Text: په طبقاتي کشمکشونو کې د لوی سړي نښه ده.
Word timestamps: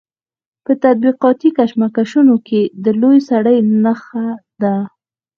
په 0.65 0.71
طبقاتي 0.83 1.49
کشمکشونو 1.57 2.35
کې 2.47 2.61
د 2.83 2.85
لوی 3.01 3.17
سړي 3.29 3.57
نښه 3.83 4.27
ده. 4.61 4.75